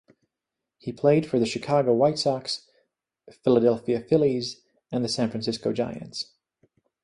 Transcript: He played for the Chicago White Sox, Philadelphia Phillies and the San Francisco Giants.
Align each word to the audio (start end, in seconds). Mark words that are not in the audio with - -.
He 0.79 0.91
played 0.91 1.27
for 1.27 1.37
the 1.37 1.45
Chicago 1.45 1.93
White 1.93 2.17
Sox, 2.17 2.65
Philadelphia 3.43 3.99
Phillies 4.01 4.61
and 4.91 5.05
the 5.05 5.07
San 5.07 5.29
Francisco 5.29 5.71
Giants. 5.73 6.31